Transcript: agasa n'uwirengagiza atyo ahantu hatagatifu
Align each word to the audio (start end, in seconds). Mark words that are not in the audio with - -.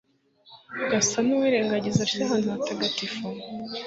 agasa 0.83 1.17
n'uwirengagiza 1.25 1.99
atyo 2.03 2.17
ahantu 2.25 2.47
hatagatifu 2.53 3.25